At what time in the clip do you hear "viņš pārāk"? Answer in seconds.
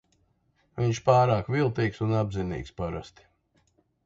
0.83-1.51